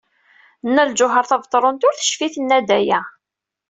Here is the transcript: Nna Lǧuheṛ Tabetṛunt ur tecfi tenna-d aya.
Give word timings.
Nna 0.67 0.83
Lǧuheṛ 0.91 1.23
Tabetṛunt 1.29 1.85
ur 1.87 1.93
tecfi 1.95 2.27
tenna-d 2.33 2.69
aya. 2.77 2.99